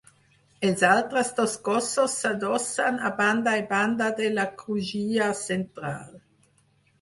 Els 0.67 0.83
altres 0.91 1.27
dos 1.39 1.51
cossos 1.67 2.15
s'adossen 2.21 2.97
a 3.09 3.11
banda 3.19 3.53
i 3.61 3.67
banda 3.75 4.09
de 4.21 4.31
la 4.39 4.47
crugia 4.63 5.29
central. 5.43 6.11